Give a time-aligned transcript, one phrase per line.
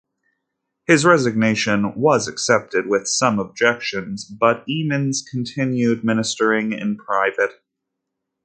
[0.87, 7.61] His resignation was accepted with some objections, but Emmons continued ministering in private.